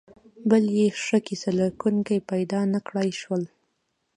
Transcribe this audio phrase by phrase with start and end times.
[0.49, 3.43] بل یې ښه کیسه لیکونکي پیدا نکړای شول.